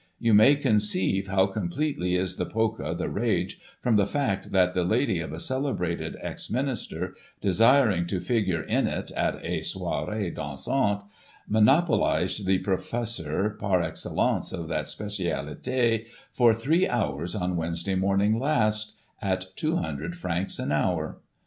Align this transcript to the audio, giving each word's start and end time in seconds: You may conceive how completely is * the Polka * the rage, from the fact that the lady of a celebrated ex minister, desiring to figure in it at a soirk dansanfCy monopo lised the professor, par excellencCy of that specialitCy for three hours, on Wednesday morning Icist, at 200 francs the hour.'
You 0.19 0.33
may 0.33 0.55
conceive 0.55 1.27
how 1.27 1.45
completely 1.45 2.15
is 2.15 2.37
* 2.37 2.37
the 2.37 2.45
Polka 2.47 2.91
* 2.93 2.93
the 2.95 3.07
rage, 3.07 3.59
from 3.83 3.97
the 3.97 4.07
fact 4.07 4.51
that 4.51 4.73
the 4.73 4.83
lady 4.83 5.19
of 5.19 5.31
a 5.31 5.39
celebrated 5.39 6.17
ex 6.23 6.49
minister, 6.49 7.13
desiring 7.39 8.07
to 8.07 8.19
figure 8.19 8.63
in 8.63 8.87
it 8.87 9.11
at 9.11 9.39
a 9.45 9.61
soirk 9.61 10.09
dansanfCy 10.33 11.03
monopo 11.47 11.99
lised 11.99 12.45
the 12.45 12.57
professor, 12.57 13.51
par 13.51 13.81
excellencCy 13.83 14.53
of 14.53 14.67
that 14.69 14.85
specialitCy 14.85 16.07
for 16.31 16.51
three 16.51 16.87
hours, 16.89 17.35
on 17.35 17.55
Wednesday 17.55 17.93
morning 17.93 18.39
Icist, 18.39 18.93
at 19.21 19.55
200 19.55 20.15
francs 20.15 20.57
the 20.57 20.73
hour.' 20.73 21.19